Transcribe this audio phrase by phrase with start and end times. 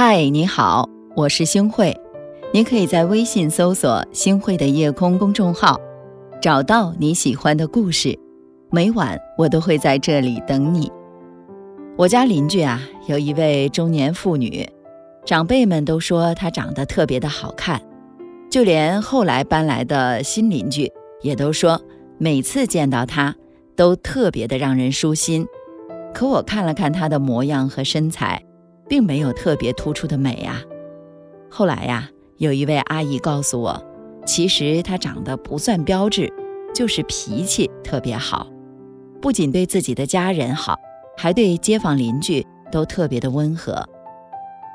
[0.00, 1.92] 嗨，你好，我是星慧。
[2.54, 5.76] 你可以在微信搜索“星慧的夜空”公众号，
[6.40, 8.16] 找到你喜欢的故事。
[8.70, 10.88] 每晚我都会在这里等你。
[11.96, 14.64] 我家邻居啊，有一位中年妇女，
[15.24, 17.82] 长辈们都说她长得特别的好看，
[18.48, 20.88] 就连后来搬来的新邻居
[21.22, 21.82] 也都说，
[22.18, 23.34] 每次见到她
[23.74, 25.44] 都特别的让人舒心。
[26.14, 28.40] 可我看了看她的模样和身材，
[28.88, 30.62] 并没有特别突出的美啊。
[31.50, 32.08] 后来呀。
[32.38, 33.84] 有一位阿姨告诉我，
[34.24, 36.32] 其实她长得不算标致，
[36.72, 38.46] 就是脾气特别好，
[39.20, 40.76] 不仅对自己的家人好，
[41.16, 43.84] 还对街坊邻居都特别的温和，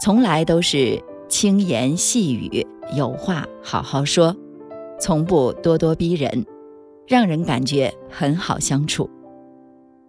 [0.00, 0.98] 从来都是
[1.28, 4.34] 轻言细语，有话好好说，
[4.98, 6.46] 从不咄咄逼人，
[7.06, 9.10] 让人感觉很好相处。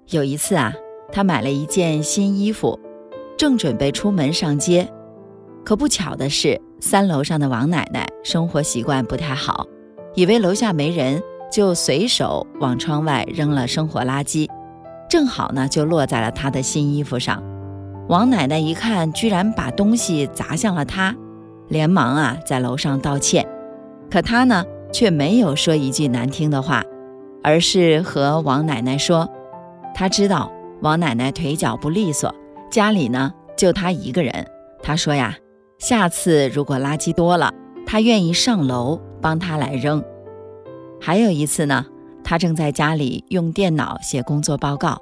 [0.07, 0.73] 有一次啊，
[1.11, 2.79] 她买了一件新衣服，
[3.41, 4.87] 正准备出门上街。
[5.65, 9.65] 可不巧的是，三楼上的王奶奶生活习惯不太好，
[10.13, 11.19] 以为楼下没人，
[11.51, 14.47] 就随手往窗外扔了生活垃圾，
[15.09, 17.41] 正好呢就落在了她的新衣服上。
[18.07, 21.15] 王奶奶一看，居然把东西砸向了她，
[21.67, 23.43] 连忙啊在楼上道歉。
[24.11, 26.83] 可她呢却没有说一句难听的话，
[27.41, 29.27] 而是和王奶奶说，
[29.95, 32.35] 她知道王奶奶腿脚不利索，
[32.71, 34.47] 家里呢就他一个人。
[34.81, 35.37] 他说呀。
[35.77, 37.51] 下次如果垃圾多了，
[37.87, 40.03] 他愿意上楼帮他来扔。
[41.01, 41.83] 还有一次呢，
[42.23, 45.01] 他正在家里用电脑写工作报告，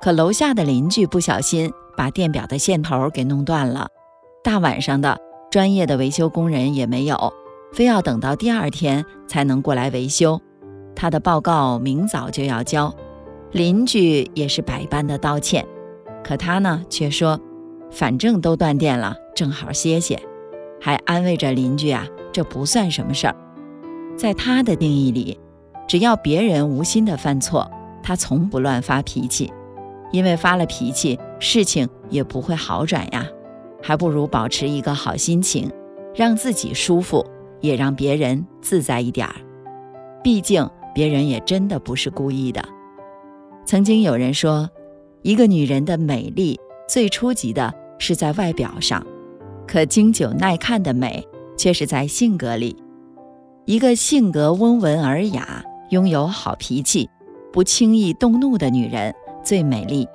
[0.00, 3.88] 可楼下的邻居不小心把电表的线头给弄断了。
[4.42, 5.18] 大晚上的，
[5.50, 7.30] 专业的维修工人也没有，
[7.74, 10.40] 非要等到第二天才能过来维修。
[10.96, 12.90] 他的报告明早就要交，
[13.52, 15.66] 邻居也是百般的道歉，
[16.24, 17.38] 可他呢却说，
[17.90, 19.14] 反正都断电了。
[19.34, 20.18] 正好歇歇，
[20.80, 23.36] 还安慰着邻居啊，这不算什么事儿。
[24.16, 25.38] 在他的定义里，
[25.86, 27.70] 只要别人无心的犯错，
[28.02, 29.52] 他从不乱发脾气，
[30.12, 33.26] 因为发了脾气，事情也不会好转呀。
[33.82, 35.70] 还不如保持一个好心情，
[36.14, 37.26] 让自己舒服，
[37.60, 39.34] 也让别人自在一点儿。
[40.22, 42.64] 毕竟别人也真的不是故意的。
[43.66, 44.70] 曾经有人说，
[45.24, 49.04] 一个女人的美丽最初级的是在外表上。
[49.66, 51.26] 可经久耐看的美，
[51.56, 52.76] 却是在性格里。
[53.64, 57.08] 一个性格温文尔雅、拥有好脾气、
[57.50, 60.06] 不轻易动怒的女人最美丽。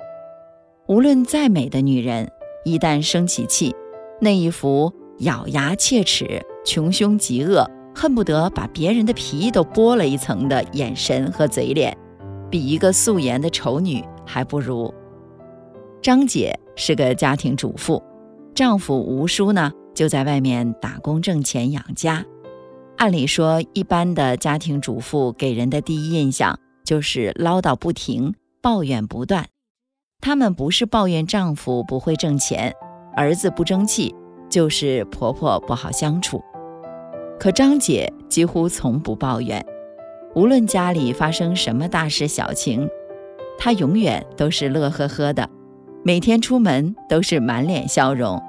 [0.86, 2.30] 无论再美的女人，
[2.64, 3.74] 一旦生起气，
[4.20, 11.98] 那一副咬牙切齿、穷凶极恶、恨不得把别人的皮都剥了一层的眼神和嘴脸，
[12.48, 14.94] 比一个素颜的丑女还不如。
[16.02, 18.02] 张姐是个家庭主妇。
[18.54, 22.24] 丈夫吴叔呢，就在外面打工挣钱养家。
[22.96, 29.46] 按理说，一般的家庭主妇给人的第一印象就是唠叨不停、抱怨不断。
[30.20, 32.74] 他们不是抱怨丈夫不会挣钱、
[33.14, 34.14] 儿子不争气，
[34.48, 36.42] 就是婆婆不好相处。
[37.38, 39.64] 可张姐几乎从不抱怨，
[40.34, 42.88] 无论家里发生什么大事小情，
[43.58, 45.48] 她永远都是乐呵呵的。
[46.02, 48.42] 每天出门都是满脸笑容，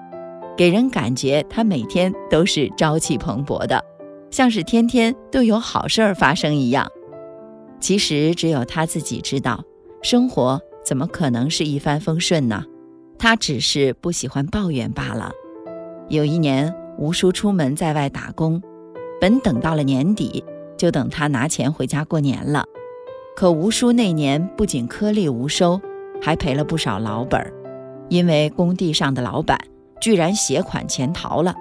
[0.56, 3.84] 给人感觉他每天都是朝气蓬勃的，
[4.30, 6.88] 像是天天都有好事儿发生一样。
[7.82, 9.62] 其实只有他自己知道，
[10.02, 12.64] 生活怎么可能是一帆风顺呢？
[13.20, 15.34] 他只是不喜欢抱怨罢了。
[16.08, 18.62] 有一年，吴叔出门在外打工，
[19.20, 20.42] 本等到了年底，
[20.78, 22.64] 就等他拿钱回家过年了。
[23.36, 25.82] 可吴叔那年不仅颗粒无收。
[26.22, 27.52] 还赔了不少老本儿，
[28.10, 29.60] 因为工地上的老板
[30.00, 31.56] 居然携款潜逃了。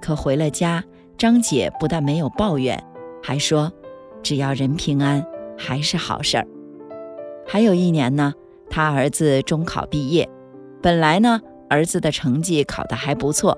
[0.00, 0.82] 可回了家，
[1.16, 2.82] 张姐不但没有抱怨，
[3.22, 3.72] 还说
[4.22, 5.24] 只要人平安
[5.56, 6.46] 还是好事儿。
[7.46, 8.34] 还有一年呢，
[8.68, 10.28] 他儿子中考毕业，
[10.82, 11.40] 本来呢
[11.70, 13.56] 儿子的成绩考得还不错，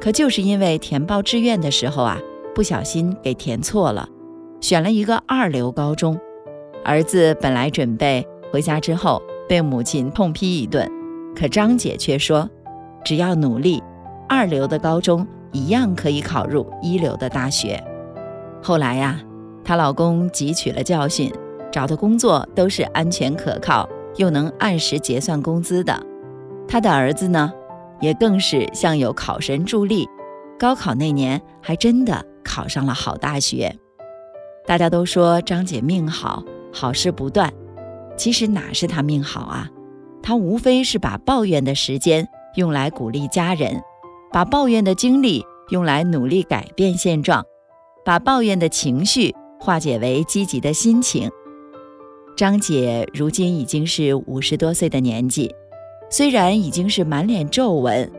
[0.00, 2.18] 可就是因为填报志愿的时候啊，
[2.54, 4.08] 不小心给填错了，
[4.60, 6.18] 选了一个二流高中。
[6.84, 9.22] 儿子本来准备回家之后。
[9.48, 10.90] 被母亲痛批一顿，
[11.36, 12.48] 可张姐却说
[13.04, 13.82] ：“只要努力，
[14.28, 17.82] 二流的高中一样可以考入一流的大学。”
[18.62, 19.20] 后来呀，
[19.62, 21.32] 她老公汲取了教训，
[21.70, 26.00] 找的工作都是安全可靠又能按时结算工资的。
[26.66, 27.52] 她的儿子呢，
[28.00, 30.08] 也更是像有考神助力，
[30.58, 33.76] 高考那年还真的考上了好大学。
[34.66, 36.42] 大家都说张姐命好，
[36.72, 37.52] 好事不断。
[38.16, 39.70] 其实哪是他命好啊？
[40.22, 42.26] 他无非是把抱怨的时间
[42.56, 43.82] 用来鼓励家人，
[44.32, 47.44] 把抱怨的精力用来努力改变现状，
[48.04, 51.30] 把抱怨的情绪化解为积极的心情。
[52.36, 55.54] 张姐如今已经是五十多岁的年纪，
[56.10, 58.10] 虽然已经是满脸皱纹，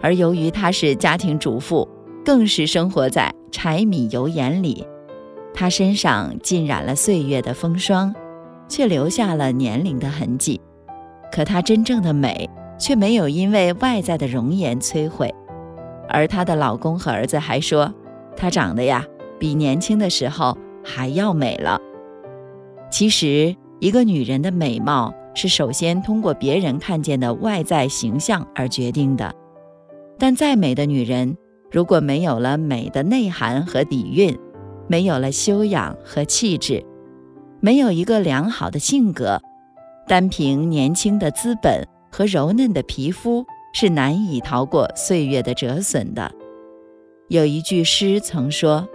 [0.00, 1.88] 而由于她是家庭主妇，
[2.24, 4.86] 更是生活在柴米油盐里。
[5.52, 8.14] 她身上浸染了岁月的风霜，
[8.68, 10.60] 却留下了年龄的痕迹。
[11.32, 15.34] 可她真正的美却没有因为外在的容颜摧毁，
[16.08, 17.92] 而她的老公和儿子还说，
[18.36, 19.04] 她长得呀
[19.38, 21.80] 比年轻的时候还要美了。
[22.90, 23.54] 其实。
[23.80, 29.34] 一个女人的美貌是首先通过别人看见的外在形象而决定的，
[30.16, 31.36] 但再美的女人，
[31.70, 34.34] 如果没有了美的内涵和底蕴，
[34.88, 36.82] 没有了修养和气质，
[37.64, 39.40] 没有一个良好的性格，
[40.06, 46.30] 单凭年轻的资本和柔嫩的皮肤，是难以逃过岁月的折损的。
[47.28, 48.86] 有一句诗曾说：“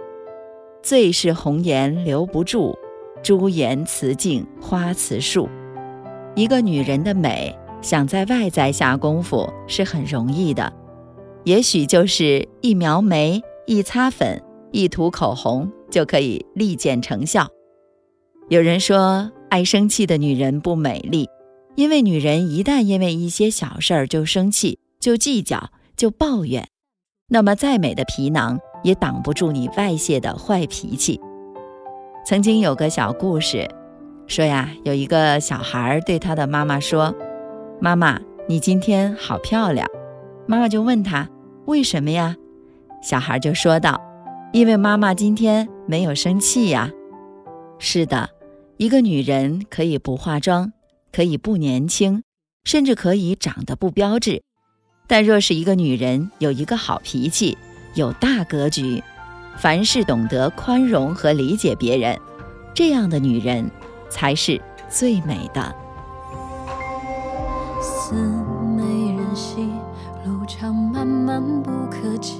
[0.84, 2.78] 最是红颜留不住。”
[3.24, 5.48] 朱颜辞镜花辞树，
[6.36, 7.52] 一个女人的美，
[7.82, 10.72] 想在外在下功夫是很容易的，
[11.42, 14.40] 也许就是一描眉、一擦粉、
[14.70, 17.48] 一涂口红就可以立见成效。
[18.50, 21.28] 有人说，爱生气的女人不美丽，
[21.76, 26.66] 因为女人一旦因为一些小事儿就生气、就计较、就抱怨，
[27.28, 31.20] 那么再美的皮囊也挡不住你外泄的坏脾气。
[32.26, 33.70] 曾经有个小故事，
[34.26, 37.14] 说呀，有一个小孩对他的妈妈说
[37.78, 38.18] ：“妈妈，
[38.48, 39.86] 你今天好漂亮。”
[40.48, 41.28] 妈妈就问他
[41.66, 42.34] ：“为什么呀？”
[43.00, 44.00] 小孩就说道
[44.52, 46.90] ：“因为妈妈今天没有生气呀。”
[47.78, 48.28] 是的，
[48.80, 50.72] 一个女人可以不化妆，
[51.12, 52.22] 可以不年轻，
[52.64, 54.42] 甚至可以长得不标致，
[55.06, 57.58] 但若是一个女人有一个好脾气，
[57.94, 59.02] 有大格局。
[59.58, 62.18] 凡事懂得宽容和理解别人，
[62.72, 63.70] 这样的女人
[64.08, 65.76] 才是最美的。
[67.82, 68.82] 似美
[69.14, 69.68] 人兮，
[70.24, 72.38] 路长漫漫不可及，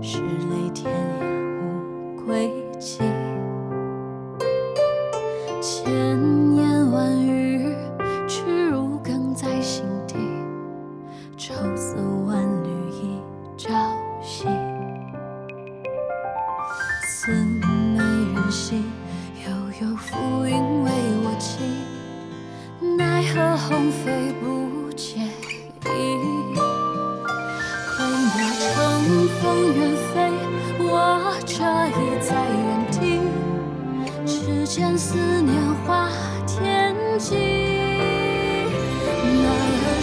[0.00, 1.26] 是泪天涯
[1.60, 2.50] 无归
[2.80, 3.02] 期。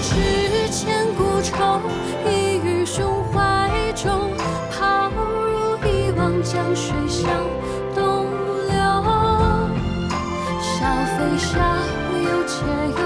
[0.10, 1.80] 是千古愁，
[2.26, 4.32] 一于胸怀中。
[4.72, 7.30] 抛入一汪江水向
[7.94, 8.26] 东
[8.68, 8.76] 流，
[10.62, 10.74] 笑
[11.16, 11.60] 非笑，
[12.24, 12.66] 忧且
[13.00, 13.02] 忧，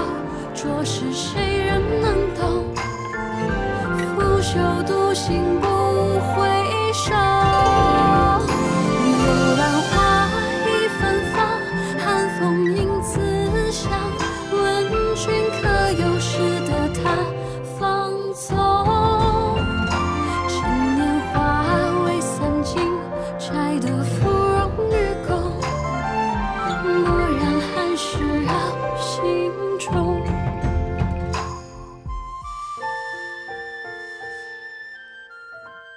[0.54, 2.42] 着实谁人能懂？
[4.16, 4.52] 拂袖
[4.86, 5.66] 独行不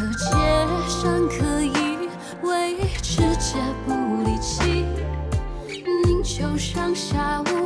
[0.00, 0.30] 可结
[0.88, 2.08] 善可移，
[2.42, 4.86] 唯志节不离弃，
[6.06, 7.59] 宁求上下无。